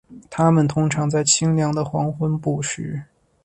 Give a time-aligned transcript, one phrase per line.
[0.31, 3.03] 它们通常在清凉的黄昏捕食。